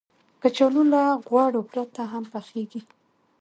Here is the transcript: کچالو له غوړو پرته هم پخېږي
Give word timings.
کچالو 0.41 0.81
له 0.93 1.01
غوړو 1.27 1.61
پرته 1.71 2.01
هم 2.11 2.23
پخېږي 2.33 2.81